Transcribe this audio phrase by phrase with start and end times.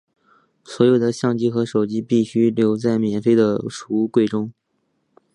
[0.63, 4.51] 所有的相机和手机必须留在免费的储物柜中。